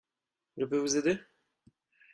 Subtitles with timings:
[0.57, 1.19] Je peux vous aider?